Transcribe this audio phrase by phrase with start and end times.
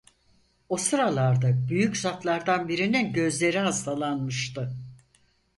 [0.69, 4.75] O sıralarda büyük zatlardan birinin gözleri hastalanmıştı.